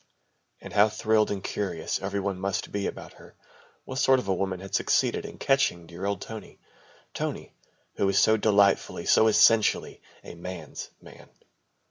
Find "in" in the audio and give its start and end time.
5.27-5.37